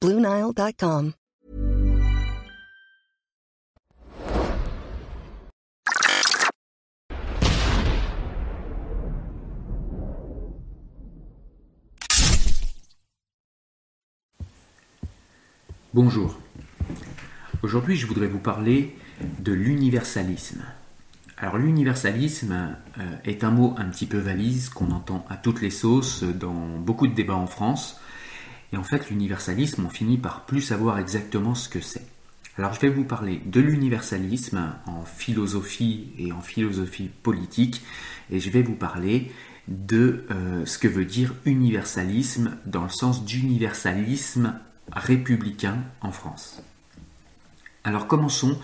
BlueNile.com. 0.00 1.12
Bonjour. 15.92 16.38
Aujourd'hui, 17.64 17.96
je 17.96 18.06
voudrais 18.06 18.28
vous 18.28 18.38
parler 18.38 18.96
de 19.40 19.52
l'universalisme. 19.52 20.62
Alors 21.36 21.58
l'universalisme 21.58 22.76
euh, 23.00 23.16
est 23.24 23.42
un 23.42 23.50
mot 23.50 23.74
un 23.76 23.86
petit 23.86 24.06
peu 24.06 24.18
valise 24.18 24.68
qu'on 24.68 24.92
entend 24.92 25.26
à 25.28 25.36
toutes 25.36 25.60
les 25.60 25.70
sauces 25.70 26.22
dans 26.22 26.78
beaucoup 26.78 27.08
de 27.08 27.14
débats 27.14 27.34
en 27.34 27.48
France. 27.48 28.00
Et 28.72 28.76
en 28.76 28.82
fait, 28.82 29.10
l'universalisme, 29.10 29.86
on 29.86 29.90
finit 29.90 30.18
par 30.18 30.44
plus 30.46 30.60
savoir 30.60 30.98
exactement 30.98 31.54
ce 31.54 31.68
que 31.68 31.80
c'est. 31.80 32.06
Alors 32.58 32.74
je 32.74 32.80
vais 32.80 32.88
vous 32.88 33.04
parler 33.04 33.40
de 33.46 33.60
l'universalisme 33.60 34.74
en 34.86 35.04
philosophie 35.04 36.08
et 36.18 36.32
en 36.32 36.40
philosophie 36.40 37.08
politique. 37.22 37.82
Et 38.30 38.40
je 38.40 38.50
vais 38.50 38.62
vous 38.62 38.74
parler 38.74 39.30
de 39.68 40.24
euh, 40.30 40.66
ce 40.66 40.76
que 40.78 40.88
veut 40.88 41.04
dire 41.04 41.34
universalisme 41.44 42.56
dans 42.66 42.82
le 42.82 42.88
sens 42.88 43.24
d'universalisme 43.24 44.54
républicain 44.90 45.78
en 46.00 46.10
France. 46.10 46.60
Alors 47.84 48.08
commençons 48.08 48.58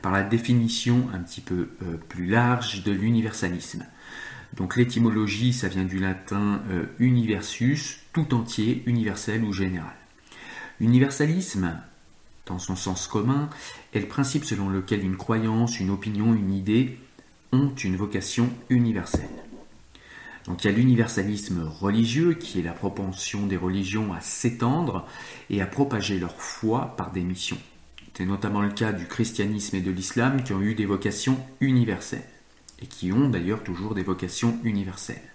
par 0.00 0.12
la 0.12 0.22
définition 0.22 1.08
un 1.12 1.18
petit 1.18 1.40
peu 1.40 1.70
euh, 1.82 1.96
plus 2.08 2.26
large 2.26 2.84
de 2.84 2.92
l'universalisme. 2.92 3.84
Donc 4.56 4.76
l'étymologie, 4.76 5.52
ça 5.52 5.68
vient 5.68 5.84
du 5.84 5.98
latin 5.98 6.60
euh, 6.70 6.86
universus, 6.98 7.99
tout 8.12 8.34
entier, 8.34 8.82
universel 8.86 9.44
ou 9.44 9.52
général. 9.52 9.94
Universalisme, 10.80 11.78
dans 12.46 12.58
son 12.58 12.76
sens 12.76 13.06
commun, 13.06 13.50
est 13.92 14.00
le 14.00 14.08
principe 14.08 14.44
selon 14.44 14.68
lequel 14.68 15.04
une 15.04 15.16
croyance, 15.16 15.78
une 15.78 15.90
opinion, 15.90 16.34
une 16.34 16.52
idée 16.52 16.98
ont 17.52 17.74
une 17.74 17.96
vocation 17.96 18.48
universelle. 18.68 19.28
Donc 20.46 20.64
il 20.64 20.70
y 20.70 20.74
a 20.74 20.76
l'universalisme 20.76 21.62
religieux 21.62 22.34
qui 22.34 22.58
est 22.58 22.62
la 22.62 22.72
propension 22.72 23.46
des 23.46 23.56
religions 23.56 24.12
à 24.12 24.20
s'étendre 24.20 25.06
et 25.50 25.60
à 25.60 25.66
propager 25.66 26.18
leur 26.18 26.40
foi 26.40 26.94
par 26.96 27.12
des 27.12 27.22
missions. 27.22 27.58
C'est 28.20 28.26
notamment 28.26 28.60
le 28.60 28.70
cas 28.70 28.92
du 28.92 29.06
christianisme 29.06 29.76
et 29.76 29.80
de 29.80 29.90
l'islam 29.90 30.42
qui 30.42 30.52
ont 30.52 30.60
eu 30.60 30.74
des 30.74 30.84
vocations 30.84 31.38
universelles, 31.60 32.28
et 32.82 32.86
qui 32.86 33.12
ont 33.12 33.30
d'ailleurs 33.30 33.62
toujours 33.62 33.94
des 33.94 34.02
vocations 34.02 34.58
universelles. 34.62 35.29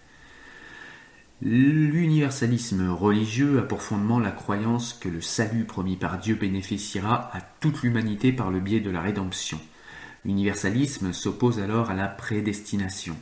L'universalisme 1.48 2.90
religieux 2.90 3.60
a 3.60 3.62
pour 3.62 3.84
fondement 3.84 4.18
la 4.18 4.32
croyance 4.32 4.96
que 4.96 5.10
le 5.10 5.22
salut 5.22 5.66
promis 5.66 5.96
par 5.96 6.18
Dieu 6.18 6.34
bénéficiera 6.34 7.30
à 7.38 7.42
toute 7.60 7.84
l'humanité 7.84 8.32
par 8.32 8.50
le 8.50 8.60
biais 8.60 8.80
de 8.80 8.90
la 8.90 9.00
rédemption. 9.00 9.60
L'universalisme 10.26 11.14
s'oppose 11.14 11.60
alors 11.60 11.92
à 11.92 11.94
la 11.94 12.08
prédestination. 12.08 13.16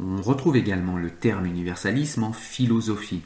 On 0.00 0.20
retrouve 0.20 0.56
également 0.56 0.96
le 0.96 1.10
terme 1.10 1.46
universalisme 1.46 2.24
en 2.24 2.32
philosophie. 2.32 3.22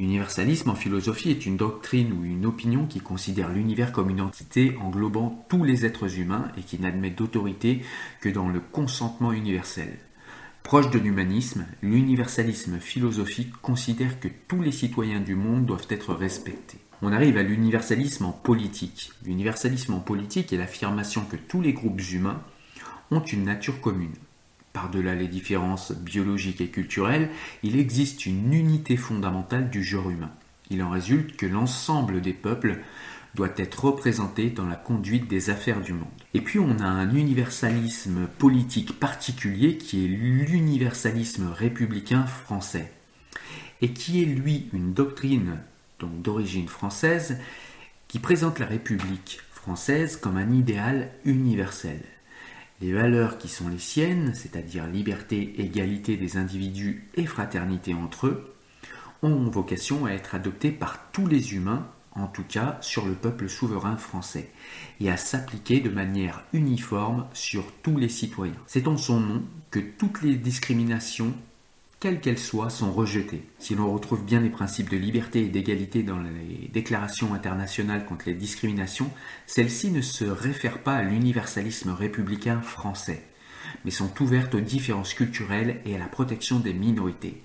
L'universalisme 0.00 0.70
en 0.70 0.74
philosophie 0.74 1.30
est 1.30 1.46
une 1.46 1.56
doctrine 1.56 2.12
ou 2.14 2.24
une 2.24 2.46
opinion 2.46 2.86
qui 2.86 2.98
considère 2.98 3.48
l'univers 3.48 3.92
comme 3.92 4.10
une 4.10 4.20
entité 4.20 4.76
englobant 4.82 5.46
tous 5.48 5.62
les 5.62 5.86
êtres 5.86 6.18
humains 6.18 6.50
et 6.58 6.62
qui 6.62 6.80
n'admet 6.80 7.10
d'autorité 7.10 7.84
que 8.20 8.28
dans 8.28 8.48
le 8.48 8.58
consentement 8.58 9.30
universel. 9.30 9.96
Proche 10.66 10.90
de 10.90 10.98
l'humanisme, 10.98 11.64
l'universalisme 11.80 12.80
philosophique 12.80 13.52
considère 13.62 14.18
que 14.18 14.26
tous 14.48 14.60
les 14.60 14.72
citoyens 14.72 15.20
du 15.20 15.36
monde 15.36 15.64
doivent 15.64 15.86
être 15.90 16.12
respectés. 16.12 16.78
On 17.02 17.12
arrive 17.12 17.36
à 17.36 17.44
l'universalisme 17.44 18.24
en 18.24 18.32
politique. 18.32 19.12
L'universalisme 19.24 19.94
en 19.94 20.00
politique 20.00 20.52
est 20.52 20.56
l'affirmation 20.56 21.24
que 21.24 21.36
tous 21.36 21.60
les 21.62 21.72
groupes 21.72 22.02
humains 22.10 22.42
ont 23.12 23.20
une 23.20 23.44
nature 23.44 23.80
commune. 23.80 24.16
Par-delà 24.72 25.14
les 25.14 25.28
différences 25.28 25.92
biologiques 25.92 26.60
et 26.60 26.66
culturelles, 26.66 27.30
il 27.62 27.78
existe 27.78 28.26
une 28.26 28.52
unité 28.52 28.96
fondamentale 28.96 29.70
du 29.70 29.84
genre 29.84 30.10
humain. 30.10 30.32
Il 30.70 30.82
en 30.82 30.90
résulte 30.90 31.36
que 31.36 31.46
l'ensemble 31.46 32.20
des 32.20 32.32
peuples 32.32 32.80
doit 33.36 33.54
être 33.56 33.84
représenté 33.84 34.50
dans 34.50 34.66
la 34.66 34.74
conduite 34.74 35.28
des 35.28 35.50
affaires 35.50 35.80
du 35.80 35.92
monde. 35.92 36.08
Et 36.34 36.40
puis 36.40 36.58
on 36.58 36.78
a 36.80 36.86
un 36.86 37.14
universalisme 37.14 38.26
politique 38.38 38.98
particulier 38.98 39.76
qui 39.76 40.04
est 40.04 40.08
l'universalisme 40.08 41.46
républicain 41.52 42.26
français, 42.26 42.90
et 43.82 43.90
qui 43.90 44.22
est 44.22 44.26
lui 44.26 44.68
une 44.72 44.92
doctrine 44.92 45.58
d'origine 46.00 46.68
française 46.68 47.38
qui 48.08 48.18
présente 48.18 48.58
la 48.58 48.66
République 48.66 49.40
française 49.52 50.16
comme 50.16 50.38
un 50.38 50.52
idéal 50.52 51.10
universel. 51.24 52.00
Les 52.80 52.92
valeurs 52.92 53.38
qui 53.38 53.48
sont 53.48 53.68
les 53.68 53.78
siennes, 53.78 54.32
c'est-à-dire 54.34 54.86
liberté, 54.86 55.54
égalité 55.58 56.16
des 56.16 56.36
individus 56.36 57.08
et 57.14 57.26
fraternité 57.26 57.94
entre 57.94 58.26
eux, 58.28 58.54
ont 59.22 59.48
vocation 59.48 60.06
à 60.06 60.10
être 60.10 60.34
adoptées 60.34 60.70
par 60.70 61.10
tous 61.12 61.26
les 61.26 61.54
humains, 61.54 61.86
en 62.16 62.26
tout 62.26 62.44
cas 62.44 62.78
sur 62.80 63.06
le 63.06 63.14
peuple 63.14 63.48
souverain 63.48 63.96
français, 63.96 64.50
et 65.00 65.10
à 65.10 65.16
s'appliquer 65.16 65.80
de 65.80 65.90
manière 65.90 66.42
uniforme 66.52 67.26
sur 67.32 67.64
tous 67.82 67.98
les 67.98 68.08
citoyens. 68.08 68.54
C'est 68.66 68.88
en 68.88 68.96
son 68.96 69.20
nom 69.20 69.42
que 69.70 69.80
toutes 69.80 70.22
les 70.22 70.36
discriminations 70.36 71.34
quelles 71.98 72.20
qu'elles 72.20 72.38
soient, 72.38 72.70
sont 72.70 72.92
rejetées. 72.92 73.42
Si 73.58 73.74
l'on 73.74 73.92
retrouve 73.92 74.24
bien 74.24 74.40
les 74.40 74.50
principes 74.50 74.90
de 74.90 74.96
liberté 74.96 75.44
et 75.44 75.48
d'égalité 75.48 76.02
dans 76.02 76.18
les 76.18 76.68
déclarations 76.72 77.32
internationales 77.32 78.04
contre 78.04 78.26
les 78.26 78.34
discriminations, 78.34 79.10
celles-ci 79.46 79.90
ne 79.90 80.02
se 80.02 80.24
réfèrent 80.24 80.82
pas 80.82 80.94
à 80.94 81.02
l'universalisme 81.02 81.90
républicain 81.90 82.60
français, 82.60 83.24
mais 83.84 83.90
sont 83.90 84.12
ouvertes 84.22 84.54
aux 84.54 84.60
différences 84.60 85.14
culturelles 85.14 85.80
et 85.86 85.96
à 85.96 85.98
la 85.98 86.06
protection 86.06 86.60
des 86.60 86.74
minorités. 86.74 87.42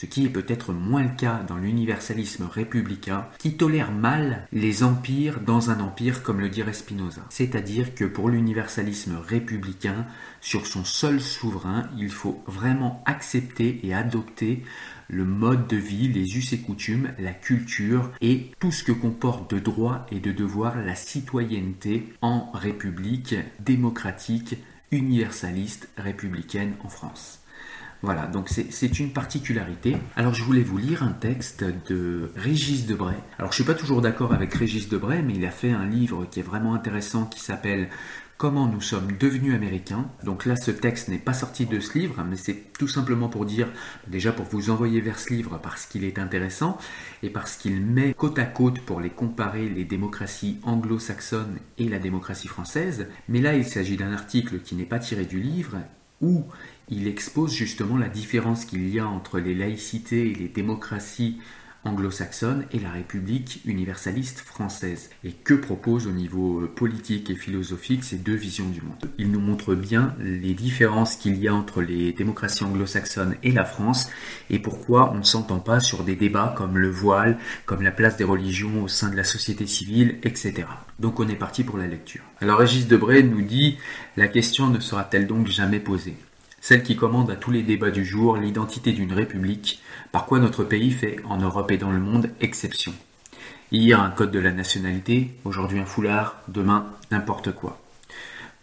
Ce 0.00 0.06
qui 0.06 0.24
est 0.24 0.30
peut-être 0.30 0.72
moins 0.72 1.02
le 1.02 1.14
cas 1.14 1.42
dans 1.46 1.58
l'universalisme 1.58 2.44
républicain, 2.50 3.26
qui 3.36 3.58
tolère 3.58 3.92
mal 3.92 4.48
les 4.50 4.82
empires 4.82 5.40
dans 5.40 5.68
un 5.68 5.78
empire 5.80 6.22
comme 6.22 6.40
le 6.40 6.48
dirait 6.48 6.72
Spinoza. 6.72 7.20
C'est-à-dire 7.28 7.94
que 7.94 8.06
pour 8.06 8.30
l'universalisme 8.30 9.18
républicain, 9.22 10.06
sur 10.40 10.66
son 10.66 10.86
seul 10.86 11.20
souverain, 11.20 11.90
il 11.98 12.08
faut 12.08 12.42
vraiment 12.46 13.02
accepter 13.04 13.78
et 13.82 13.92
adopter 13.92 14.64
le 15.08 15.26
mode 15.26 15.66
de 15.66 15.76
vie, 15.76 16.08
les 16.08 16.34
us 16.34 16.54
et 16.54 16.60
coutumes, 16.60 17.10
la 17.18 17.34
culture 17.34 18.10
et 18.22 18.52
tout 18.58 18.72
ce 18.72 18.84
que 18.84 18.92
comporte 18.92 19.52
de 19.52 19.58
droits 19.58 20.06
et 20.10 20.20
de 20.20 20.32
devoirs 20.32 20.78
la 20.78 20.94
citoyenneté 20.94 22.08
en 22.22 22.50
république 22.52 23.34
démocratique, 23.58 24.56
universaliste, 24.92 25.90
républicaine 25.98 26.72
en 26.82 26.88
France. 26.88 27.40
Voilà, 28.02 28.26
donc 28.26 28.48
c'est 28.48 28.98
une 28.98 29.12
particularité. 29.12 29.96
Alors 30.16 30.32
je 30.32 30.42
voulais 30.42 30.62
vous 30.62 30.78
lire 30.78 31.02
un 31.02 31.12
texte 31.12 31.64
de 31.88 32.32
Régis 32.34 32.86
Debray. 32.86 33.16
Alors 33.38 33.52
je 33.52 33.56
suis 33.56 33.64
pas 33.64 33.74
toujours 33.74 34.00
d'accord 34.00 34.32
avec 34.32 34.54
Régis 34.54 34.88
Debray, 34.88 35.22
mais 35.22 35.34
il 35.34 35.44
a 35.44 35.50
fait 35.50 35.72
un 35.72 35.84
livre 35.84 36.26
qui 36.30 36.40
est 36.40 36.44
vraiment 36.44 36.74
intéressant 36.74 37.26
qui 37.26 37.40
s'appelle 37.40 37.88
Comment 38.40 38.66
nous 38.66 38.80
sommes 38.80 39.12
devenus 39.18 39.54
américains. 39.54 40.06
Donc 40.24 40.46
là, 40.46 40.56
ce 40.56 40.70
texte 40.70 41.08
n'est 41.08 41.18
pas 41.18 41.34
sorti 41.34 41.66
de 41.66 41.78
ce 41.78 41.98
livre, 41.98 42.24
mais 42.26 42.36
c'est 42.36 42.72
tout 42.78 42.88
simplement 42.88 43.28
pour 43.28 43.44
dire, 43.44 43.68
déjà 44.06 44.32
pour 44.32 44.46
vous 44.46 44.70
envoyer 44.70 45.02
vers 45.02 45.18
ce 45.18 45.34
livre 45.34 45.60
parce 45.62 45.84
qu'il 45.84 46.04
est 46.04 46.18
intéressant 46.18 46.78
et 47.22 47.28
parce 47.28 47.56
qu'il 47.56 47.82
met 47.82 48.14
côte 48.14 48.38
à 48.38 48.46
côte 48.46 48.80
pour 48.80 49.02
les 49.02 49.10
comparer 49.10 49.68
les 49.68 49.84
démocraties 49.84 50.58
anglo-saxonnes 50.62 51.58
et 51.76 51.90
la 51.90 51.98
démocratie 51.98 52.48
française. 52.48 53.08
Mais 53.28 53.42
là, 53.42 53.54
il 53.56 53.66
s'agit 53.66 53.98
d'un 53.98 54.14
article 54.14 54.60
qui 54.60 54.74
n'est 54.74 54.84
pas 54.86 55.00
tiré 55.00 55.26
du 55.26 55.38
livre 55.38 55.76
où 56.22 56.46
il 56.90 57.06
expose 57.06 57.54
justement 57.54 57.96
la 57.96 58.08
différence 58.08 58.64
qu'il 58.64 58.88
y 58.88 58.98
a 58.98 59.06
entre 59.06 59.38
les 59.38 59.54
laïcités 59.54 60.30
et 60.30 60.34
les 60.34 60.48
démocraties 60.48 61.38
anglo-saxonnes 61.84 62.66
et 62.72 62.78
la 62.78 62.90
République 62.90 63.62
universaliste 63.64 64.40
française, 64.40 65.08
et 65.24 65.32
que 65.32 65.54
proposent 65.54 66.06
au 66.06 66.12
niveau 66.12 66.60
euh, 66.60 66.66
politique 66.66 67.30
et 67.30 67.34
philosophique 67.34 68.04
ces 68.04 68.18
deux 68.18 68.34
visions 68.34 68.68
du 68.68 68.82
monde? 68.82 69.10
Il 69.16 69.30
nous 69.30 69.40
montre 69.40 69.74
bien 69.74 70.14
les 70.20 70.52
différences 70.52 71.16
qu'il 71.16 71.38
y 71.38 71.48
a 71.48 71.54
entre 71.54 71.80
les 71.80 72.12
démocraties 72.12 72.64
anglo-saxonnes 72.64 73.36
et 73.42 73.52
la 73.52 73.64
France, 73.64 74.10
et 74.50 74.58
pourquoi 74.58 75.12
on 75.14 75.18
ne 75.18 75.22
s'entend 75.22 75.60
pas 75.60 75.80
sur 75.80 76.04
des 76.04 76.16
débats 76.16 76.54
comme 76.54 76.76
le 76.76 76.90
voile, 76.90 77.38
comme 77.64 77.82
la 77.82 77.92
place 77.92 78.18
des 78.18 78.24
religions 78.24 78.82
au 78.82 78.88
sein 78.88 79.08
de 79.08 79.16
la 79.16 79.24
société 79.24 79.66
civile, 79.66 80.18
etc. 80.22 80.64
Donc 80.98 81.18
on 81.18 81.28
est 81.28 81.34
parti 81.34 81.64
pour 81.64 81.78
la 81.78 81.86
lecture. 81.86 82.22
Alors 82.42 82.58
Régis 82.58 82.88
Debray 82.88 83.22
nous 83.22 83.42
dit, 83.42 83.78
la 84.18 84.28
question 84.28 84.68
ne 84.68 84.80
sera-t-elle 84.80 85.26
donc 85.26 85.46
jamais 85.46 85.80
posée? 85.80 86.16
Celle 86.60 86.82
qui 86.82 86.96
commande 86.96 87.30
à 87.30 87.36
tous 87.36 87.50
les 87.50 87.62
débats 87.62 87.90
du 87.90 88.04
jour 88.04 88.36
l'identité 88.36 88.92
d'une 88.92 89.12
république, 89.12 89.80
par 90.12 90.26
quoi 90.26 90.38
notre 90.38 90.64
pays 90.64 90.90
fait, 90.90 91.16
en 91.24 91.38
Europe 91.38 91.70
et 91.70 91.78
dans 91.78 91.90
le 91.90 92.00
monde, 92.00 92.30
exception. 92.40 92.92
Hier 93.72 94.00
un 94.00 94.10
code 94.10 94.30
de 94.30 94.38
la 94.38 94.52
nationalité, 94.52 95.30
aujourd'hui 95.44 95.78
un 95.78 95.86
foulard, 95.86 96.36
demain 96.48 96.86
n'importe 97.10 97.52
quoi. 97.52 97.80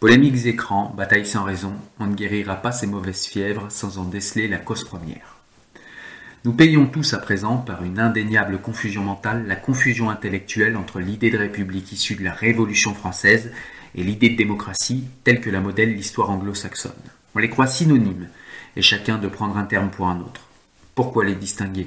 Polémiques 0.00 0.46
écrans, 0.46 0.94
batailles 0.96 1.26
sans 1.26 1.42
raison, 1.42 1.74
on 1.98 2.06
ne 2.06 2.14
guérira 2.14 2.56
pas 2.56 2.70
ces 2.70 2.86
mauvaises 2.86 3.24
fièvres 3.24 3.66
sans 3.68 3.98
en 3.98 4.04
déceler 4.04 4.46
la 4.46 4.58
cause 4.58 4.84
première. 4.84 5.38
Nous 6.44 6.52
payons 6.52 6.86
tous 6.86 7.14
à 7.14 7.18
présent, 7.18 7.56
par 7.56 7.82
une 7.82 7.98
indéniable 7.98 8.60
confusion 8.60 9.02
mentale, 9.02 9.46
la 9.48 9.56
confusion 9.56 10.08
intellectuelle 10.08 10.76
entre 10.76 11.00
l'idée 11.00 11.30
de 11.30 11.38
république 11.38 11.90
issue 11.90 12.14
de 12.14 12.22
la 12.22 12.32
Révolution 12.32 12.94
française 12.94 13.50
et 13.96 14.04
l'idée 14.04 14.30
de 14.30 14.36
démocratie 14.36 15.04
telle 15.24 15.40
que 15.40 15.50
la 15.50 15.60
modèle 15.60 15.94
l'histoire 15.94 16.30
anglo-saxonne. 16.30 16.92
On 17.38 17.40
les 17.40 17.50
croit 17.50 17.68
synonymes, 17.68 18.26
et 18.74 18.82
chacun 18.82 19.16
de 19.16 19.28
prendre 19.28 19.56
un 19.56 19.62
terme 19.62 19.90
pour 19.90 20.08
un 20.08 20.18
autre? 20.18 20.48
Pourquoi 20.96 21.24
les 21.24 21.36
distinguer? 21.36 21.86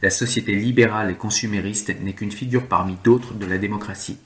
La 0.00 0.08
société 0.08 0.54
libérale 0.54 1.10
et 1.10 1.14
consumériste 1.14 1.92
n'est 2.00 2.14
qu'une 2.14 2.32
figure 2.32 2.68
parmi 2.68 2.96
d'autres 3.04 3.34
de 3.34 3.44
la 3.44 3.58
démocratie, 3.58 4.16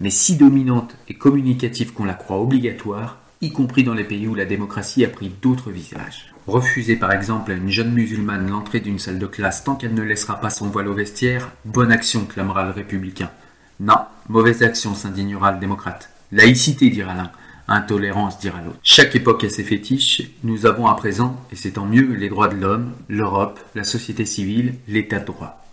mais 0.00 0.10
si 0.10 0.34
dominante 0.34 0.96
et 1.06 1.14
communicative 1.14 1.92
qu'on 1.92 2.06
la 2.06 2.14
croit 2.14 2.40
obligatoire, 2.40 3.18
y 3.40 3.52
compris 3.52 3.84
dans 3.84 3.94
les 3.94 4.02
pays 4.02 4.26
où 4.26 4.34
la 4.34 4.46
démocratie 4.46 5.04
a 5.04 5.08
pris 5.08 5.28
d'autres 5.28 5.70
visages. 5.70 6.34
Refuser 6.48 6.96
par 6.96 7.12
exemple 7.12 7.52
à 7.52 7.54
une 7.54 7.70
jeune 7.70 7.92
musulmane 7.92 8.50
l'entrée 8.50 8.80
d'une 8.80 8.98
salle 8.98 9.20
de 9.20 9.26
classe 9.28 9.62
tant 9.62 9.76
qu'elle 9.76 9.94
ne 9.94 10.02
laissera 10.02 10.40
pas 10.40 10.50
son 10.50 10.70
voile 10.70 10.88
au 10.88 10.94
vestiaire, 10.94 11.52
bonne 11.64 11.92
action, 11.92 12.24
clamera 12.24 12.64
le 12.64 12.72
républicain. 12.72 13.30
Non, 13.78 13.98
mauvaise 14.28 14.64
action, 14.64 14.96
s'indignera 14.96 15.52
le 15.52 15.60
démocrate. 15.60 16.10
Laïcité, 16.32 16.90
dira 16.90 17.14
l'un. 17.14 17.30
Intolérance, 17.72 18.40
dira 18.40 18.60
l'autre. 18.60 18.80
Chaque 18.82 19.14
époque 19.14 19.44
a 19.44 19.48
ses 19.48 19.62
fétiches. 19.62 20.22
Nous 20.42 20.66
avons 20.66 20.88
à 20.88 20.96
présent, 20.96 21.40
et 21.52 21.56
c'est 21.56 21.72
tant 21.72 21.86
mieux, 21.86 22.14
les 22.14 22.28
droits 22.28 22.48
de 22.48 22.56
l'homme, 22.56 22.92
l'Europe, 23.08 23.60
la 23.76 23.84
société 23.84 24.26
civile, 24.26 24.74
l'état 24.88 25.20
de 25.20 25.26
droit. 25.26 25.64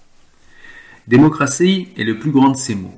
Démocratie 1.08 1.88
est 1.98 2.04
le 2.04 2.20
plus 2.20 2.30
grand 2.30 2.52
de 2.52 2.58
ces 2.58 2.76
mots. 2.76 2.98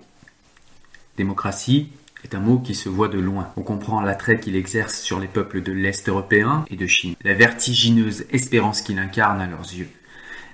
Démocratie 1.16 1.88
est 2.26 2.36
un 2.36 2.42
mot 2.42 2.60
qui 2.60 2.76
se 2.76 2.90
voit 2.90 3.08
de 3.08 3.20
loin. 3.20 3.54
On 3.56 3.62
comprend 3.62 4.02
l'attrait 4.02 4.38
qu'il 4.38 4.58
exerce 4.58 5.00
sur 5.00 5.22
les 5.22 5.28
peuples 5.28 5.62
de 5.62 5.72
l'Est 5.72 6.10
européen 6.10 6.66
et 6.70 6.76
de 6.76 6.86
Chine, 6.86 7.16
la 7.24 7.34
vertigineuse 7.34 8.26
espérance 8.32 8.82
qu'il 8.82 9.00
incarne 9.00 9.40
à 9.40 9.48
leurs 9.48 9.74
yeux. 9.74 9.88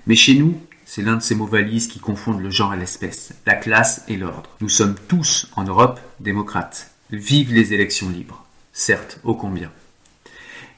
Mais 0.06 0.16
chez 0.16 0.36
nous, 0.36 0.62
c'est 0.86 1.02
l'un 1.02 1.16
de 1.16 1.24
ces 1.24 1.34
mots 1.34 1.48
valises 1.48 1.88
qui 1.88 2.00
confondent 2.00 2.44
le 2.44 2.52
genre 2.52 2.76
et 2.76 2.78
l'espèce, 2.78 3.34
la 3.48 3.56
classe 3.56 4.04
et 4.08 4.18
l'ordre. 4.18 4.52
Nous 4.62 4.70
sommes 4.70 4.96
tous, 5.08 5.50
en 5.56 5.64
Europe, 5.64 6.00
démocrates. 6.20 6.95
Vive 7.12 7.54
les 7.54 7.72
élections 7.72 8.10
libres. 8.10 8.44
Certes, 8.74 9.20
ô 9.24 9.36
combien. 9.36 9.72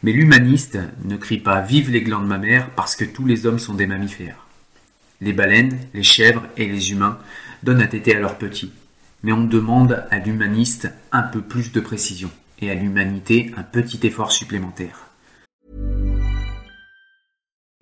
Mais 0.03 0.11
l'humaniste 0.11 0.77
ne 1.05 1.15
crie 1.15 1.37
pas 1.37 1.61
Vive 1.61 1.89
les 1.89 2.01
glandes 2.01 2.27
mammaires 2.27 2.69
parce 2.75 2.97
que 2.97 3.05
tous 3.05 3.25
les 3.25 3.45
hommes 3.45 3.59
sont 3.59 3.73
des 3.73 3.87
mammifères. 3.87 4.45
Les 5.21 5.31
baleines, 5.31 5.79
les 5.93 6.03
chèvres 6.03 6.43
et 6.57 6.67
les 6.67 6.91
humains 6.91 7.17
donnent 7.63 7.81
à 7.81 7.87
téter 7.87 8.13
à 8.13 8.19
leurs 8.19 8.37
petits. 8.37 8.73
Mais 9.23 9.31
on 9.31 9.45
demande 9.45 10.05
à 10.11 10.19
l'humaniste 10.19 10.89
un 11.13 11.23
peu 11.23 11.41
plus 11.41 11.71
de 11.71 11.79
précision 11.79 12.29
et 12.59 12.69
à 12.69 12.75
l'humanité 12.75 13.53
un 13.55 13.63
petit 13.63 14.05
effort 14.05 14.33
supplémentaire. 14.33 15.07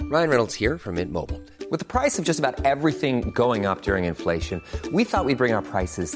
Ryan 0.03 0.29
Reynolds 0.29 0.53
here 0.53 0.77
from 0.77 0.95
Mint 0.95 1.11
Mobile. 1.11 1.41
With 1.71 1.79
the 1.79 1.85
price 1.85 2.19
of 2.19 2.25
just 2.25 2.39
about 2.39 2.63
everything 2.63 3.31
going 3.33 3.65
up 3.65 3.81
during 3.81 4.05
inflation, 4.05 4.61
we 4.93 5.03
thought 5.03 5.25
we'd 5.25 5.39
bring 5.39 5.51
our 5.51 5.63
prices 5.63 6.15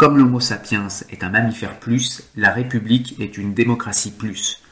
Comme 0.00 0.16
l'Homo 0.16 0.40
sapiens 0.40 0.88
est 1.10 1.24
un 1.24 1.28
mammifère 1.28 1.78
plus, 1.78 2.22
la 2.34 2.52
République 2.52 3.20
est 3.20 3.36
une 3.36 3.52
démocratie 3.52 4.12
plus. 4.12 4.62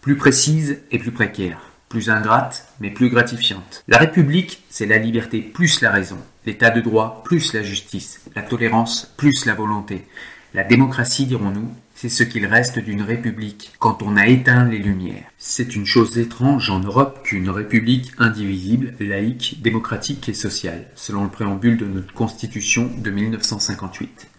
Plus 0.00 0.16
précise 0.16 0.80
et 0.90 0.98
plus 0.98 1.12
précaire. 1.12 1.60
Plus 1.88 2.10
ingrate, 2.10 2.66
mais 2.80 2.90
plus 2.90 3.08
gratifiante. 3.08 3.84
La 3.86 3.98
République, 3.98 4.64
c'est 4.70 4.86
la 4.86 4.98
liberté 4.98 5.42
plus 5.42 5.80
la 5.80 5.92
raison. 5.92 6.18
L'état 6.44 6.70
de 6.70 6.80
droit 6.80 7.22
plus 7.24 7.52
la 7.52 7.62
justice. 7.62 8.20
La 8.34 8.42
tolérance 8.42 9.14
plus 9.16 9.46
la 9.46 9.54
volonté. 9.54 10.08
La 10.54 10.64
démocratie, 10.64 11.26
dirons-nous, 11.26 11.72
c'est 11.94 12.08
ce 12.08 12.24
qu'il 12.24 12.44
reste 12.44 12.80
d'une 12.80 13.02
république 13.02 13.74
quand 13.78 14.02
on 14.02 14.16
a 14.16 14.26
éteint 14.26 14.64
les 14.64 14.78
lumières. 14.78 15.30
C'est 15.38 15.76
une 15.76 15.86
chose 15.86 16.18
étrange 16.18 16.70
en 16.70 16.80
Europe 16.80 17.20
qu'une 17.22 17.48
république 17.48 18.10
indivisible, 18.18 18.94
laïque, 18.98 19.60
démocratique 19.62 20.28
et 20.28 20.34
sociale, 20.34 20.86
selon 20.96 21.22
le 21.22 21.30
préambule 21.30 21.76
de 21.76 21.86
notre 21.86 22.12
constitution 22.12 22.90
de 22.98 23.10
1958. 23.12 24.30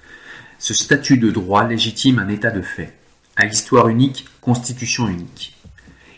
Ce 0.57 0.73
statut 0.73 1.17
de 1.17 1.31
droit 1.31 1.67
légitime 1.67 2.19
un 2.19 2.29
état 2.29 2.51
de 2.51 2.61
fait. 2.61 2.93
À 3.35 3.45
histoire 3.45 3.89
unique, 3.89 4.25
constitution 4.41 5.07
unique. 5.07 5.53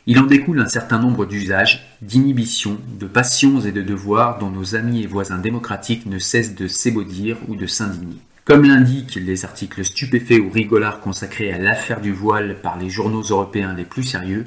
Il 0.05 0.19
en 0.19 0.25
découle 0.25 0.61
un 0.61 0.67
certain 0.67 0.99
nombre 0.99 1.25
d'usages, 1.25 1.97
d'inhibitions, 2.01 2.79
de 2.99 3.07
passions 3.07 3.59
et 3.61 3.71
de 3.71 3.81
devoirs 3.81 4.39
dont 4.39 4.49
nos 4.49 4.75
amis 4.75 5.03
et 5.03 5.07
voisins 5.07 5.37
démocratiques 5.37 6.05
ne 6.05 6.19
cessent 6.19 6.55
de 6.55 6.67
s'ébaudir 6.67 7.37
ou 7.47 7.55
de 7.55 7.65
s'indigner. 7.65 8.19
Comme 8.45 8.63
l'indiquent 8.63 9.15
les 9.15 9.43
articles 9.43 9.83
stupéfaits 9.83 10.39
ou 10.39 10.49
rigolards 10.49 11.01
consacrés 11.01 11.51
à 11.51 11.57
l'affaire 11.57 11.99
du 11.99 12.13
voile 12.13 12.61
par 12.61 12.77
les 12.77 12.89
journaux 12.89 13.23
européens 13.23 13.73
les 13.73 13.83
plus 13.83 14.03
sérieux, 14.03 14.45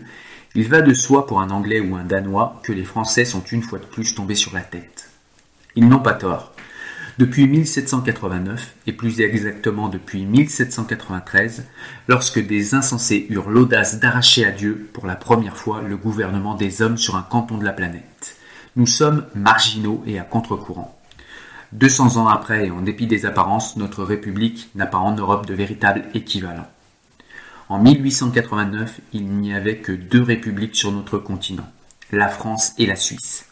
il 0.55 0.69
va 0.69 0.81
de 0.81 0.95
soi 0.95 1.27
pour 1.27 1.41
un 1.41 1.51
Anglais 1.51 1.81
ou 1.81 1.95
un 1.95 2.05
Danois 2.05 2.63
que 2.65 2.73
les 2.73 2.85
Français 2.85 3.27
sont 3.27 3.45
une 3.45 3.63
fois 3.63 3.79
de 3.79 3.85
plus 3.85 4.15
tombés 4.15 4.35
sur 4.35 4.55
la 4.55 4.63
tête. 4.63 5.11
Ils 5.77 5.87
n'ont 5.87 6.01
pas 6.01 6.15
tort. 6.15 6.55
Depuis 7.21 7.47
1789, 7.47 8.77
et 8.87 8.95
plus 8.95 9.21
exactement 9.21 9.91
depuis 9.91 10.25
1793, 10.25 11.67
lorsque 12.09 12.41
des 12.41 12.75
insensés 12.75 13.27
eurent 13.29 13.51
l'audace 13.51 14.01
d'arracher 14.01 14.47
à 14.47 14.51
Dieu 14.51 14.89
pour 14.95 15.07
la 15.07 15.17
première 15.17 15.59
fois 15.59 15.83
le 15.83 15.99
gouvernement 15.99 16.55
des 16.55 16.81
hommes 16.81 16.97
sur 16.97 17.17
un 17.17 17.23
canton 17.23 17.59
de 17.59 17.65
la 17.67 17.75
planète. 17.75 18.39
Nous 18.75 18.87
sommes 18.87 19.27
marginaux 19.35 20.03
et 20.07 20.19
à 20.19 20.23
contre-courant. 20.23 20.99
200 21.73 22.17
ans 22.17 22.29
après, 22.29 22.69
et 22.69 22.71
en 22.71 22.81
dépit 22.81 23.07
des 23.07 23.27
apparences, 23.27 23.77
notre 23.77 24.03
République 24.03 24.71
n'a 24.75 24.87
pas 24.87 24.97
en 24.97 25.15
Europe 25.15 25.45
de 25.45 25.53
véritable 25.53 26.05
équivalent. 26.15 26.69
En 27.69 27.81
1889, 27.81 28.99
il 29.13 29.27
n'y 29.27 29.53
avait 29.53 29.77
que 29.77 29.93
deux 29.93 30.23
républiques 30.23 30.75
sur 30.75 30.91
notre 30.91 31.19
continent, 31.19 31.69
la 32.13 32.29
France 32.29 32.73
et 32.79 32.87
la 32.87 32.97
Suisse. 32.97 33.45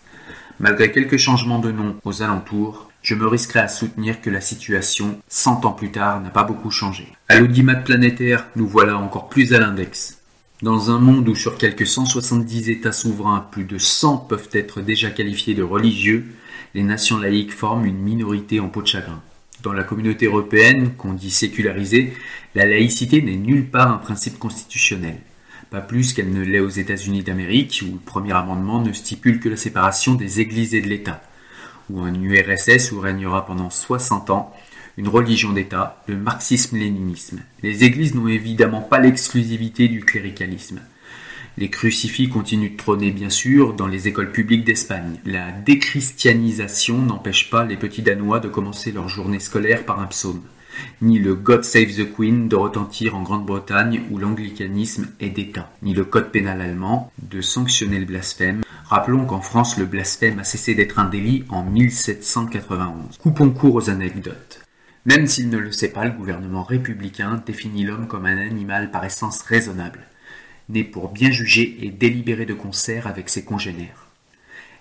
Malgré 0.58 0.90
quelques 0.90 1.18
changements 1.18 1.58
de 1.58 1.70
nom 1.70 1.96
aux 2.04 2.22
alentours, 2.22 2.87
je 3.02 3.14
me 3.14 3.26
risquerai 3.26 3.60
à 3.60 3.68
soutenir 3.68 4.20
que 4.20 4.30
la 4.30 4.40
situation, 4.40 5.20
100 5.28 5.64
ans 5.64 5.72
plus 5.72 5.90
tard, 5.90 6.20
n'a 6.20 6.30
pas 6.30 6.44
beaucoup 6.44 6.70
changé. 6.70 7.08
À 7.28 7.38
l'audimat 7.38 7.76
planétaire, 7.76 8.46
nous 8.56 8.66
voilà 8.66 8.98
encore 8.98 9.28
plus 9.28 9.54
à 9.54 9.58
l'index. 9.58 10.18
Dans 10.62 10.90
un 10.90 10.98
monde 10.98 11.28
où 11.28 11.36
sur 11.36 11.56
quelques 11.56 11.86
170 11.86 12.68
États 12.68 12.92
souverains, 12.92 13.46
plus 13.52 13.64
de 13.64 13.78
100 13.78 14.16
peuvent 14.28 14.48
être 14.52 14.80
déjà 14.80 15.10
qualifiés 15.10 15.54
de 15.54 15.62
religieux, 15.62 16.26
les 16.74 16.82
nations 16.82 17.18
laïques 17.18 17.52
forment 17.52 17.86
une 17.86 17.98
minorité 17.98 18.58
en 18.58 18.68
peau 18.68 18.82
de 18.82 18.88
chagrin. 18.88 19.22
Dans 19.62 19.72
la 19.72 19.84
communauté 19.84 20.26
européenne, 20.26 20.94
qu'on 20.96 21.12
dit 21.12 21.30
sécularisée, 21.30 22.12
la 22.54 22.66
laïcité 22.66 23.22
n'est 23.22 23.36
nulle 23.36 23.66
part 23.66 23.92
un 23.92 23.98
principe 23.98 24.38
constitutionnel. 24.38 25.18
Pas 25.70 25.80
plus 25.80 26.12
qu'elle 26.12 26.32
ne 26.32 26.42
l'est 26.42 26.60
aux 26.60 26.68
États-Unis 26.68 27.22
d'Amérique, 27.22 27.84
où 27.86 27.92
le 27.92 28.00
premier 28.00 28.32
amendement 28.32 28.82
ne 28.82 28.92
stipule 28.92 29.40
que 29.40 29.48
la 29.48 29.56
séparation 29.56 30.14
des 30.14 30.40
églises 30.40 30.74
et 30.74 30.80
de 30.80 30.88
l'État, 30.88 31.22
ou 31.90 32.00
un 32.00 32.14
URSS 32.14 32.92
où 32.92 33.00
régnera 33.00 33.46
pendant 33.46 33.70
60 33.70 34.30
ans 34.30 34.54
une 34.96 35.08
religion 35.08 35.52
d'État, 35.52 36.02
le 36.08 36.16
marxisme-léninisme. 36.16 37.40
Les 37.62 37.84
églises 37.84 38.16
n'ont 38.16 38.26
évidemment 38.26 38.80
pas 38.80 38.98
l'exclusivité 38.98 39.86
du 39.86 40.00
cléricalisme. 40.00 40.80
Les 41.56 41.70
crucifix 41.70 42.28
continuent 42.28 42.72
de 42.72 42.76
trôner 42.76 43.10
bien 43.10 43.30
sûr 43.30 43.74
dans 43.74 43.86
les 43.86 44.06
écoles 44.06 44.32
publiques 44.32 44.64
d'Espagne. 44.64 45.18
La 45.24 45.50
déchristianisation 45.50 46.98
n'empêche 46.98 47.50
pas 47.50 47.64
les 47.64 47.76
petits 47.76 48.02
Danois 48.02 48.40
de 48.40 48.48
commencer 48.48 48.92
leur 48.92 49.08
journée 49.08 49.40
scolaire 49.40 49.84
par 49.84 50.00
un 50.00 50.06
psaume, 50.06 50.42
ni 51.02 51.18
le 51.18 51.34
God 51.34 51.64
Save 51.64 51.96
the 51.96 52.14
Queen 52.14 52.48
de 52.48 52.56
retentir 52.56 53.16
en 53.16 53.22
Grande-Bretagne 53.22 54.02
où 54.10 54.18
l'anglicanisme 54.18 55.08
est 55.20 55.30
d'État, 55.30 55.70
ni 55.82 55.94
le 55.94 56.04
code 56.04 56.30
pénal 56.30 56.60
allemand 56.60 57.12
de 57.22 57.40
sanctionner 57.40 57.98
le 57.98 58.06
blasphème. 58.06 58.62
Rappelons 58.88 59.26
qu'en 59.26 59.40
France 59.40 59.76
le 59.76 59.84
blasphème 59.84 60.38
a 60.38 60.44
cessé 60.44 60.74
d'être 60.74 60.98
un 60.98 61.08
délit 61.08 61.44
en 61.50 61.62
1791. 61.62 63.18
Coupons 63.18 63.50
court 63.50 63.74
aux 63.74 63.90
anecdotes. 63.90 64.60
Même 65.04 65.26
s'il 65.26 65.50
ne 65.50 65.58
le 65.58 65.72
sait 65.72 65.92
pas, 65.92 66.04
le 66.04 66.12
gouvernement 66.12 66.62
républicain 66.62 67.42
définit 67.44 67.84
l'homme 67.84 68.08
comme 68.08 68.26
un 68.26 68.38
animal 68.38 68.90
par 68.90 69.04
essence 69.04 69.42
raisonnable 69.42 70.00
né 70.68 70.84
pour 70.84 71.10
bien 71.10 71.30
juger 71.30 71.78
et 71.80 71.90
délibérer 71.90 72.46
de 72.46 72.54
concert 72.54 73.06
avec 73.06 73.28
ses 73.28 73.44
congénères. 73.44 74.06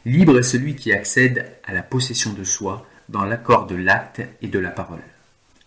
Libre 0.05 0.39
est 0.39 0.43
celui 0.43 0.75
qui 0.75 0.93
accède 0.93 1.51
à 1.65 1.73
la 1.73 1.83
possession 1.83 2.33
de 2.33 2.43
soi 2.43 2.85
dans 3.09 3.25
l'accord 3.25 3.67
de 3.67 3.75
l'acte 3.75 4.21
et 4.41 4.47
de 4.47 4.59
la 4.59 4.69
parole. 4.69 5.03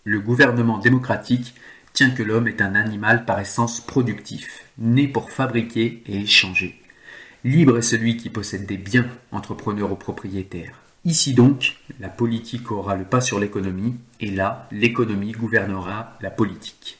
Le 0.03 0.19
gouvernement 0.19 0.77
démocratique 0.77 1.55
tient 1.93 2.11
que 2.11 2.23
l'homme 2.23 2.47
est 2.47 2.61
un 2.61 2.75
animal 2.75 3.25
par 3.25 3.39
essence 3.39 3.81
productif, 3.81 4.65
né 4.77 5.07
pour 5.07 5.31
fabriquer 5.31 6.01
et 6.07 6.21
échanger. 6.21 6.80
Libre 7.43 7.79
est 7.79 7.81
celui 7.81 8.17
qui 8.17 8.29
possède 8.29 8.67
des 8.67 8.77
biens, 8.77 9.09
entrepreneur 9.31 9.91
ou 9.91 9.95
propriétaire. 9.95 10.73
Ici 11.05 11.33
donc, 11.33 11.77
la 11.99 12.09
politique 12.09 12.69
aura 12.69 12.95
le 12.95 13.03
pas 13.03 13.19
sur 13.19 13.39
l'économie, 13.39 13.95
et 14.19 14.29
là, 14.29 14.67
l'économie 14.71 15.31
gouvernera 15.31 16.17
la 16.21 16.29
politique. 16.29 16.99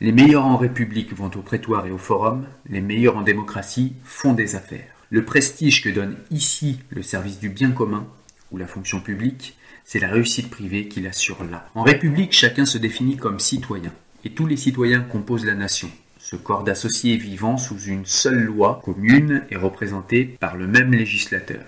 Les 0.00 0.10
meilleurs 0.10 0.44
en 0.44 0.56
République 0.56 1.14
vont 1.14 1.30
au 1.36 1.42
prétoire 1.42 1.86
et 1.86 1.92
au 1.92 1.98
forum, 1.98 2.46
les 2.68 2.80
meilleurs 2.80 3.16
en 3.16 3.22
démocratie 3.22 3.92
font 4.02 4.32
des 4.32 4.56
affaires. 4.56 4.88
Le 5.10 5.24
prestige 5.24 5.84
que 5.84 5.88
donne 5.88 6.16
ici 6.32 6.80
le 6.90 7.02
service 7.02 7.38
du 7.38 7.48
bien 7.48 7.70
commun, 7.70 8.08
ou 8.50 8.56
la 8.56 8.66
fonction 8.66 9.00
publique, 9.00 9.56
c'est 9.84 10.00
la 10.00 10.08
réussite 10.08 10.50
privée 10.50 10.88
qui 10.88 11.00
l'assure 11.00 11.44
là. 11.44 11.68
En 11.76 11.84
République, 11.84 12.32
chacun 12.32 12.66
se 12.66 12.78
définit 12.78 13.16
comme 13.16 13.38
citoyen, 13.38 13.92
et 14.24 14.30
tous 14.30 14.46
les 14.46 14.56
citoyens 14.56 15.02
composent 15.02 15.46
la 15.46 15.54
nation. 15.54 15.90
Ce 16.34 16.38
corps 16.40 16.64
d'associés 16.64 17.16
vivant 17.16 17.56
sous 17.58 17.78
une 17.78 18.06
seule 18.06 18.42
loi 18.42 18.80
commune 18.84 19.44
est 19.52 19.56
représenté 19.56 20.24
par 20.24 20.56
le 20.56 20.66
même 20.66 20.92
législateur. 20.92 21.62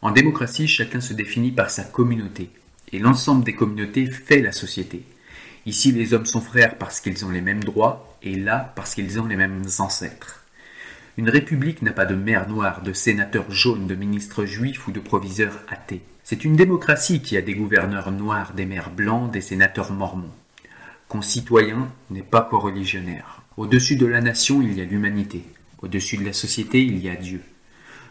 En 0.00 0.12
démocratie, 0.12 0.68
chacun 0.68 1.00
se 1.00 1.12
définit 1.12 1.50
par 1.50 1.70
sa 1.70 1.82
communauté, 1.82 2.50
et 2.92 3.00
l'ensemble 3.00 3.42
des 3.42 3.56
communautés 3.56 4.06
fait 4.06 4.42
la 4.42 4.52
société. 4.52 5.02
Ici, 5.66 5.90
les 5.90 6.14
hommes 6.14 6.24
sont 6.24 6.40
frères 6.40 6.78
parce 6.78 7.00
qu'ils 7.00 7.24
ont 7.24 7.30
les 7.30 7.40
mêmes 7.40 7.64
droits, 7.64 8.16
et 8.22 8.36
là 8.36 8.72
parce 8.76 8.94
qu'ils 8.94 9.18
ont 9.18 9.26
les 9.26 9.34
mêmes 9.34 9.64
ancêtres. 9.80 10.44
Une 11.16 11.28
république 11.28 11.82
n'a 11.82 11.92
pas 11.92 12.06
de 12.06 12.14
maire 12.14 12.48
noir, 12.48 12.80
de 12.80 12.92
sénateur 12.92 13.50
jaune, 13.50 13.88
de 13.88 13.96
ministre 13.96 14.44
juif 14.44 14.86
ou 14.86 14.92
de 14.92 15.00
proviseur 15.00 15.64
athée. 15.66 16.02
C'est 16.22 16.44
une 16.44 16.54
démocratie 16.54 17.22
qui 17.22 17.36
a 17.36 17.42
des 17.42 17.56
gouverneurs 17.56 18.12
noirs, 18.12 18.52
des 18.52 18.66
maires 18.66 18.90
blancs, 18.90 19.32
des 19.32 19.40
sénateurs 19.40 19.92
mormons. 19.92 20.30
Concitoyen 21.08 21.88
n'est 22.10 22.22
pas 22.22 22.42
coreligionnaire. 22.42 23.43
Au-dessus 23.56 23.94
de 23.94 24.06
la 24.06 24.20
nation, 24.20 24.62
il 24.62 24.76
y 24.76 24.80
a 24.80 24.84
l'humanité. 24.84 25.44
Au-dessus 25.80 26.16
de 26.16 26.24
la 26.24 26.32
société, 26.32 26.82
il 26.82 26.98
y 26.98 27.08
a 27.08 27.14
Dieu. 27.14 27.40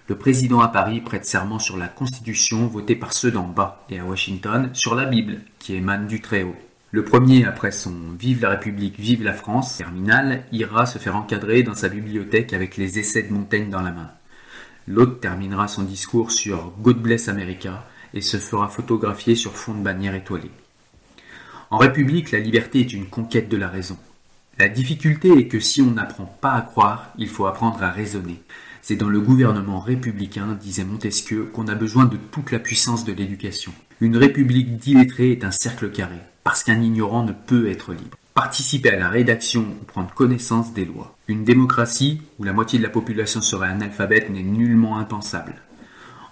Le 0.07 0.15
président 0.15 0.61
à 0.61 0.69
Paris 0.69 1.01
prête 1.01 1.25
serment 1.25 1.59
sur 1.59 1.75
la 1.75 1.89
Constitution 1.89 2.67
votée 2.67 2.95
par 2.95 3.11
ceux 3.11 3.29
d'en 3.29 3.47
bas 3.47 3.85
et 3.89 3.99
à 3.99 4.05
Washington 4.05 4.69
sur 4.71 4.95
la 4.95 5.03
Bible 5.03 5.41
qui 5.59 5.75
émane 5.75 6.07
du 6.07 6.21
Très-Haut. 6.21 6.55
Le 6.91 7.03
premier, 7.03 7.43
après 7.43 7.71
son 7.71 7.93
Vive 8.17 8.41
la 8.41 8.51
République, 8.51 8.97
vive 8.97 9.21
la 9.21 9.33
France 9.33 9.77
terminal, 9.77 10.45
ira 10.53 10.85
se 10.85 10.97
faire 10.97 11.17
encadrer 11.17 11.63
dans 11.63 11.75
sa 11.75 11.89
bibliothèque 11.89 12.53
avec 12.53 12.77
les 12.77 12.99
essais 12.99 13.23
de 13.23 13.33
Montaigne 13.33 13.69
dans 13.69 13.81
la 13.81 13.91
main. 13.91 14.11
L'autre 14.87 15.19
terminera 15.19 15.67
son 15.67 15.83
discours 15.83 16.31
sur 16.31 16.71
God 16.79 17.01
bless 17.01 17.27
America 17.27 17.85
et 18.13 18.21
se 18.21 18.37
fera 18.37 18.69
photographier 18.69 19.35
sur 19.35 19.57
fond 19.57 19.73
de 19.73 19.83
bannière 19.83 20.15
étoilée. 20.15 20.51
En 21.69 21.79
République, 21.79 22.31
la 22.31 22.39
liberté 22.39 22.79
est 22.79 22.93
une 22.93 23.07
conquête 23.07 23.49
de 23.49 23.57
la 23.57 23.67
raison. 23.67 23.97
La 24.59 24.69
difficulté 24.69 25.31
est 25.31 25.47
que 25.47 25.59
si 25.59 25.81
on 25.81 25.91
n'apprend 25.91 26.25
pas 26.25 26.51
à 26.51 26.61
croire, 26.61 27.11
il 27.17 27.27
faut 27.27 27.47
apprendre 27.47 27.81
à 27.81 27.89
raisonner. 27.89 28.39
C'est 28.83 28.95
dans 28.95 29.09
le 29.09 29.19
gouvernement 29.19 29.79
républicain, 29.79 30.57
disait 30.61 30.83
Montesquieu, 30.83 31.45
qu'on 31.45 31.67
a 31.67 31.73
besoin 31.73 32.05
de 32.05 32.17
toute 32.17 32.51
la 32.51 32.59
puissance 32.59 33.03
de 33.03 33.13
l'éducation. 33.13 33.71
Une 33.99 34.15
république 34.15 34.77
d'illettrés 34.77 35.31
est 35.31 35.43
un 35.43 35.49
cercle 35.51 35.89
carré 35.89 36.19
parce 36.43 36.63
qu'un 36.63 36.81
ignorant 36.81 37.23
ne 37.23 37.31
peut 37.31 37.67
être 37.67 37.93
libre. 37.93 38.17
Participer 38.35 38.89
à 38.89 38.99
la 38.99 39.09
rédaction 39.09 39.61
ou 39.61 39.85
prendre 39.85 40.13
connaissance 40.13 40.73
des 40.73 40.85
lois. 40.85 41.15
Une 41.27 41.45
démocratie 41.45 42.21
où 42.37 42.43
la 42.43 42.53
moitié 42.53 42.77
de 42.77 42.83
la 42.83 42.89
population 42.89 43.41
serait 43.41 43.69
analphabète 43.69 44.29
n'est 44.29 44.43
nullement 44.43 44.99
impensable. 44.99 45.55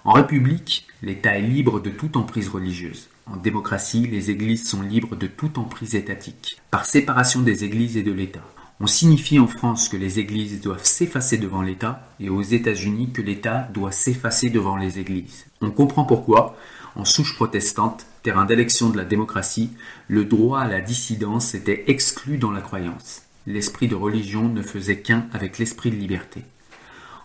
En 0.04 0.12
République, 0.12 0.86
l'État 1.02 1.38
est 1.38 1.42
libre 1.42 1.80
de 1.80 1.90
toute 1.90 2.16
emprise 2.16 2.48
religieuse. 2.48 3.08
En 3.26 3.36
démocratie, 3.36 4.06
les 4.06 4.30
églises 4.30 4.68
sont 4.68 4.82
libres 4.82 5.16
de 5.16 5.26
toute 5.26 5.56
emprise 5.56 5.94
étatique, 5.94 6.60
par 6.70 6.84
séparation 6.84 7.40
des 7.40 7.64
églises 7.64 7.96
et 7.96 8.02
de 8.02 8.12
l'État. 8.12 8.42
On 8.80 8.88
signifie 8.88 9.38
en 9.38 9.46
France 9.46 9.88
que 9.88 9.96
les 9.96 10.18
églises 10.18 10.60
doivent 10.60 10.84
s'effacer 10.84 11.38
devant 11.38 11.62
l'État 11.62 12.08
et 12.18 12.28
aux 12.28 12.42
États-Unis 12.42 13.12
que 13.12 13.22
l'État 13.22 13.68
doit 13.72 13.92
s'effacer 13.92 14.50
devant 14.50 14.76
les 14.76 14.98
églises. 14.98 15.46
On 15.60 15.70
comprend 15.70 16.04
pourquoi, 16.04 16.56
en 16.96 17.04
souche 17.04 17.36
protestante, 17.36 18.06
terrain 18.24 18.44
d'élection 18.44 18.90
de 18.90 18.96
la 18.96 19.04
démocratie, 19.04 19.70
le 20.08 20.24
droit 20.24 20.60
à 20.60 20.68
la 20.68 20.80
dissidence 20.80 21.54
était 21.54 21.84
exclu 21.86 22.38
dans 22.38 22.50
la 22.50 22.60
croyance. 22.60 23.22
L'esprit 23.46 23.86
de 23.86 23.94
religion 23.94 24.48
ne 24.48 24.62
faisait 24.62 24.98
qu'un 24.98 25.26
avec 25.32 25.58
l'esprit 25.58 25.92
de 25.92 25.96
liberté. 25.96 26.42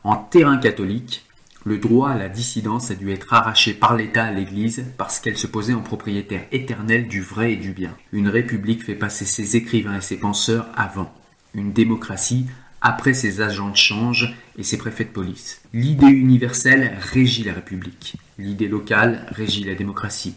En 0.03 0.15
terrain 0.15 0.57
catholique, 0.57 1.26
le 1.67 1.77
droit 1.79 2.11
à 2.11 2.17
la 2.17 2.29
dissidence 2.29 2.91
a 2.91 2.95
dû 2.95 3.11
être 3.11 3.33
arraché 3.33 3.73
par 3.73 3.95
l'État 3.97 4.23
à 4.23 4.31
l'Église 4.31 4.85
parce 4.97 5.19
qu'elle 5.19 5.37
se 5.37 5.47
posait 5.47 5.73
en 5.73 5.81
propriétaire 5.81 6.45
éternelle 6.53 7.09
du 7.09 7.21
vrai 7.21 7.53
et 7.53 7.57
du 7.57 7.71
bien. 7.71 7.93
Une 8.13 8.29
république 8.29 8.85
fait 8.85 8.95
passer 8.95 9.25
ses 9.25 9.57
écrivains 9.57 9.97
et 9.97 10.01
ses 10.01 10.15
penseurs 10.15 10.67
avant. 10.77 11.13
Une 11.53 11.73
démocratie 11.73 12.45
après 12.79 13.13
ses 13.13 13.41
agents 13.41 13.69
de 13.69 13.75
change 13.75 14.33
et 14.57 14.63
ses 14.63 14.77
préfets 14.77 15.03
de 15.03 15.09
police. 15.09 15.61
L'idée 15.73 16.07
universelle 16.07 16.93
régit 17.01 17.43
la 17.43 17.53
République. 17.53 18.15
L'idée 18.37 18.69
locale 18.69 19.25
régit 19.31 19.65
la 19.65 19.75
démocratie. 19.75 20.35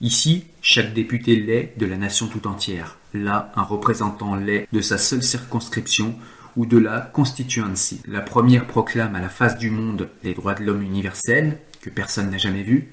Ici, 0.00 0.44
chaque 0.62 0.94
député 0.94 1.36
l'est 1.36 1.74
de 1.76 1.84
la 1.84 1.98
nation 1.98 2.28
tout 2.28 2.46
entière. 2.46 2.96
Là, 3.12 3.52
un 3.56 3.62
représentant 3.62 4.36
l'est 4.36 4.66
de 4.72 4.80
sa 4.80 4.96
seule 4.96 5.22
circonscription 5.22 6.14
ou 6.56 6.66
de 6.66 6.78
la 6.78 7.00
constituency. 7.00 8.00
La 8.06 8.20
première 8.20 8.66
proclame 8.66 9.14
à 9.14 9.20
la 9.20 9.28
face 9.28 9.58
du 9.58 9.70
monde 9.70 10.08
les 10.22 10.34
droits 10.34 10.54
de 10.54 10.64
l'homme 10.64 10.82
universels, 10.82 11.58
que 11.80 11.90
personne 11.90 12.30
n'a 12.30 12.38
jamais 12.38 12.62
vus. 12.62 12.88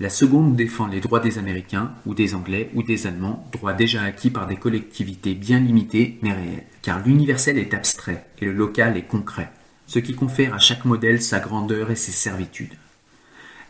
La 0.00 0.10
seconde 0.10 0.56
défend 0.56 0.88
les 0.88 1.00
droits 1.00 1.20
des 1.20 1.38
Américains, 1.38 1.92
ou 2.04 2.14
des 2.14 2.34
Anglais, 2.34 2.70
ou 2.74 2.82
des 2.82 3.06
Allemands, 3.06 3.48
droits 3.52 3.74
déjà 3.74 4.02
acquis 4.02 4.30
par 4.30 4.46
des 4.46 4.56
collectivités 4.56 5.34
bien 5.34 5.60
limitées 5.60 6.18
mais 6.22 6.32
réelles. 6.32 6.64
Car 6.82 7.00
l'universel 7.06 7.58
est 7.58 7.74
abstrait 7.74 8.26
et 8.40 8.44
le 8.44 8.52
local 8.52 8.96
est 8.96 9.06
concret, 9.06 9.50
ce 9.86 10.00
qui 10.00 10.14
confère 10.14 10.54
à 10.54 10.58
chaque 10.58 10.84
modèle 10.84 11.22
sa 11.22 11.38
grandeur 11.38 11.90
et 11.90 11.96
ses 11.96 12.12
servitudes. 12.12 12.74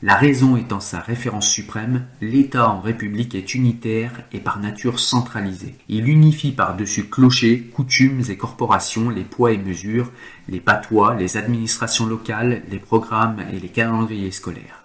La 0.07 0.17
raison 0.17 0.59
étant 0.59 0.81
sa 0.81 1.01
référence 1.01 1.49
suprême, 1.49 2.05
l'État 2.21 2.69
en 2.69 2.83
République 2.83 3.35
est 3.35 3.55
unitaire 3.55 4.13
et 4.35 4.39
par 4.39 4.61
nature 4.61 5.01
centralisé. 5.01 5.77
Il 5.89 6.11
unifie 6.11 6.53
par-dessus 6.53 7.05
clochers, 7.05 7.71
coutumes 7.73 8.23
et 8.29 8.37
corporations 8.37 9.09
les 9.09 9.25
poids 9.25 9.53
et 9.53 9.57
mesures, 9.57 10.13
les 10.47 10.61
patois, 10.61 11.15
les 11.15 11.39
administrations 11.39 12.05
locales, 12.05 12.61
les 12.71 12.81
programmes 12.81 13.45
et 13.51 13.59
les 13.59 13.71
calendriers 13.71 14.31
scolaires. 14.31 14.85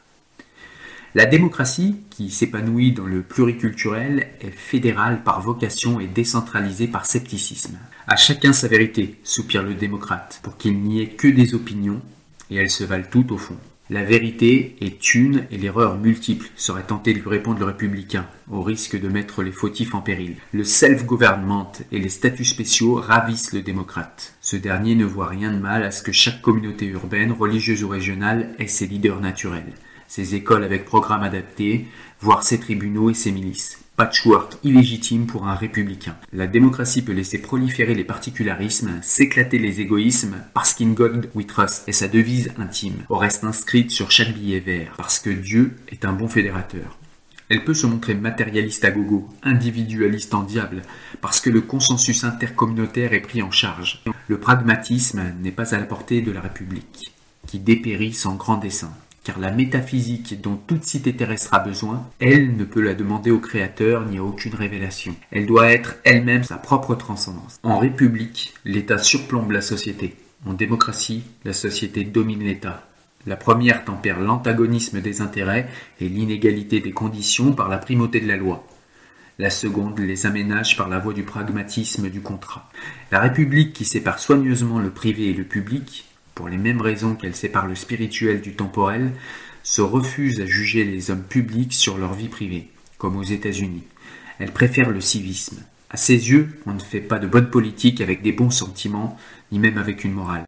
La 1.15 1.25
démocratie, 1.25 1.97
qui 2.09 2.31
s'épanouit 2.31 2.93
dans 2.93 3.05
le 3.05 3.21
pluriculturel, 3.21 4.29
est 4.39 4.55
fédérale 4.55 5.21
par 5.25 5.41
vocation 5.41 5.99
et 5.99 6.07
décentralisée 6.07 6.87
par 6.87 7.05
scepticisme. 7.05 7.77
À 8.07 8.15
chacun 8.15 8.53
sa 8.53 8.69
vérité, 8.69 9.19
soupire 9.25 9.63
le 9.63 9.73
démocrate, 9.73 10.39
pour 10.43 10.55
qu'il 10.55 10.79
n'y 10.79 11.01
ait 11.01 11.09
que 11.09 11.27
des 11.27 11.55
opinions, 11.55 12.01
et 12.49 12.55
elles 12.55 12.69
se 12.69 12.85
valent 12.85 13.09
toutes 13.11 13.33
au 13.33 13.37
fond. 13.37 13.57
La 13.91 14.03
vérité 14.03 14.75
est 14.81 15.15
une 15.15 15.45
et 15.49 15.57
l'erreur 15.57 15.97
multiple, 15.97 16.51
serait 16.55 16.83
tenté 16.83 17.11
de 17.11 17.19
lui 17.19 17.27
répondre 17.27 17.57
le 17.57 17.65
républicain, 17.65 18.27
au 18.51 18.61
risque 18.61 18.99
de 18.99 19.09
mettre 19.09 19.41
les 19.41 19.51
fautifs 19.51 19.95
en 19.95 20.01
péril. 20.01 20.35
Le 20.51 20.63
self-government 20.63 21.71
et 21.91 21.97
les 21.97 22.09
statuts 22.09 22.45
spéciaux 22.45 22.93
ravissent 22.93 23.51
le 23.51 23.63
démocrate. 23.63 24.35
Ce 24.41 24.55
dernier 24.55 24.93
ne 24.93 25.05
voit 25.05 25.25
rien 25.25 25.51
de 25.51 25.57
mal 25.57 25.81
à 25.81 25.89
ce 25.89 26.03
que 26.03 26.11
chaque 26.11 26.43
communauté 26.43 26.85
urbaine, 26.85 27.31
religieuse 27.31 27.83
ou 27.83 27.87
régionale 27.87 28.53
ait 28.59 28.67
ses 28.67 28.85
leaders 28.85 29.21
naturels, 29.21 29.73
ses 30.07 30.35
écoles 30.35 30.63
avec 30.63 30.85
programmes 30.85 31.23
adaptés, 31.23 31.87
voire 32.21 32.43
ses 32.43 32.59
tribunaux 32.59 33.09
et 33.09 33.15
ses 33.15 33.31
milices 33.31 33.79
patchwork 33.99 34.55
illégitime 34.63 35.25
pour 35.25 35.45
un 35.45 35.55
républicain. 35.55 36.15
La 36.31 36.47
démocratie 36.47 37.01
peut 37.01 37.11
laisser 37.11 37.37
proliférer 37.37 37.93
les 37.93 38.05
particularismes, 38.05 38.97
s'éclater 39.01 39.59
les 39.59 39.81
égoïsmes, 39.81 40.37
parce 40.53 40.73
qu'in 40.73 40.91
God 40.91 41.29
we 41.35 41.45
trust 41.45 41.83
est 41.85 41.91
sa 41.91 42.07
devise 42.07 42.53
intime, 42.57 43.03
au 43.09 43.17
reste 43.17 43.43
inscrite 43.43 43.91
sur 43.91 44.09
chaque 44.09 44.33
billet 44.33 44.61
vert, 44.61 44.93
parce 44.95 45.19
que 45.19 45.29
Dieu 45.29 45.75
est 45.89 46.05
un 46.05 46.13
bon 46.13 46.29
fédérateur. 46.29 46.97
Elle 47.49 47.65
peut 47.65 47.73
se 47.73 47.87
montrer 47.87 48.13
matérialiste 48.15 48.85
à 48.85 48.91
gogo, 48.91 49.27
individualiste 49.43 50.33
en 50.33 50.43
diable, 50.43 50.83
parce 51.19 51.41
que 51.41 51.49
le 51.49 51.59
consensus 51.59 52.23
intercommunautaire 52.23 53.11
est 53.11 53.19
pris 53.19 53.41
en 53.41 53.51
charge. 53.51 54.01
Le 54.29 54.39
pragmatisme 54.39 55.33
n'est 55.41 55.51
pas 55.51 55.75
à 55.75 55.77
la 55.77 55.83
portée 55.83 56.21
de 56.21 56.31
la 56.31 56.39
République, 56.39 57.11
qui 57.47 57.59
dépérit 57.59 58.13
sans 58.13 58.35
grand 58.35 58.59
dessein 58.59 58.93
car 59.29 59.37
la 59.37 59.51
métaphysique 59.51 60.41
dont 60.41 60.55
toute 60.55 60.85
cité 60.85 61.15
terrestre 61.15 61.53
a 61.53 61.59
besoin, 61.59 62.09
elle 62.19 62.55
ne 62.55 62.63
peut 62.63 62.81
la 62.81 62.95
demander 62.95 63.29
au 63.29 63.37
Créateur 63.37 64.07
ni 64.07 64.17
à 64.17 64.23
aucune 64.23 64.55
révélation. 64.55 65.15
Elle 65.29 65.45
doit 65.45 65.71
être 65.71 65.97
elle-même 66.03 66.43
sa 66.43 66.55
propre 66.55 66.95
transcendance. 66.95 67.59
En 67.61 67.77
République, 67.77 68.55
l'État 68.65 68.97
surplombe 68.97 69.51
la 69.51 69.61
société. 69.61 70.15
En 70.47 70.53
démocratie, 70.53 71.21
la 71.45 71.53
société 71.53 72.05
domine 72.05 72.43
l'État. 72.43 72.87
La 73.27 73.35
première 73.35 73.85
tempère 73.85 74.19
l'antagonisme 74.19 74.99
des 74.99 75.21
intérêts 75.21 75.69
et 76.01 76.09
l'inégalité 76.09 76.79
des 76.79 76.91
conditions 76.91 77.51
par 77.51 77.69
la 77.69 77.77
primauté 77.77 78.21
de 78.21 78.27
la 78.27 78.35
loi. 78.37 78.65
La 79.37 79.51
seconde 79.51 79.99
les 79.99 80.25
aménage 80.25 80.75
par 80.75 80.89
la 80.89 80.97
voie 80.97 81.13
du 81.13 81.21
pragmatisme 81.21 82.09
du 82.09 82.21
contrat. 82.21 82.67
La 83.11 83.19
République 83.19 83.73
qui 83.73 83.85
sépare 83.85 84.17
soigneusement 84.17 84.79
le 84.79 84.89
privé 84.89 85.29
et 85.29 85.33
le 85.33 85.43
public 85.43 86.08
pour 86.39 86.47
les 86.47 86.55
mêmes 86.55 86.79
raisons 86.79 87.15
qu'elle 87.15 87.35
sépare 87.35 87.67
le 87.67 87.75
spirituel 87.75 88.39
du 88.39 88.53
temporel, 88.53 89.11
se 89.61 89.81
refuse 89.81 90.39
à 90.39 90.45
juger 90.45 90.85
les 90.85 91.11
hommes 91.11 91.25
publics 91.25 91.73
sur 91.73 91.97
leur 91.97 92.13
vie 92.13 92.29
privée, 92.29 92.69
comme 92.97 93.17
aux 93.17 93.23
États-Unis. 93.23 93.83
Elle 94.39 94.53
préfère 94.53 94.89
le 94.89 95.01
civisme. 95.01 95.57
À 95.89 95.97
ses 95.97 96.29
yeux, 96.29 96.47
on 96.65 96.71
ne 96.71 96.79
fait 96.79 97.01
pas 97.01 97.19
de 97.19 97.27
bonne 97.27 97.49
politique 97.49 97.99
avec 97.99 98.21
des 98.21 98.31
bons 98.31 98.51
sentiments, 98.51 99.17
ni 99.51 99.59
même 99.59 99.77
avec 99.77 100.05
une 100.05 100.13
morale. 100.13 100.45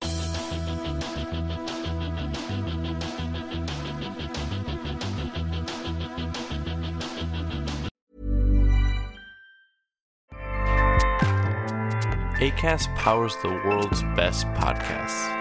ACAST 12.39 12.87
powers 12.95 13.35
the 13.43 13.49
world's 13.65 14.03
best 14.15 14.47
podcasts. 14.55 15.40